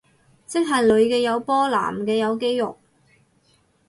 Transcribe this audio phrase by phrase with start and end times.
[0.47, 2.75] 即係女嘅有波男嘅有肌肉